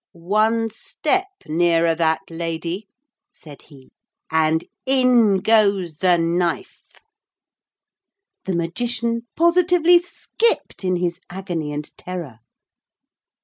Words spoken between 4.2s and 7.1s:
'and in goes the knife.'